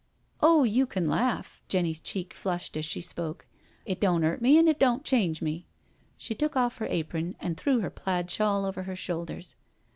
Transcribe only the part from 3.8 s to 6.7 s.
It don't 'urt me and it don't change me.'* She took